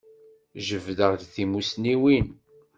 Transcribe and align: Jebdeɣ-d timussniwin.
Jebdeɣ-d 0.67 1.21
timussniwin. 1.33 2.27